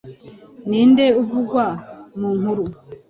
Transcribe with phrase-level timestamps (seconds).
[0.69, 1.65] Ni nde uvugwa
[2.19, 2.63] mu nkuru?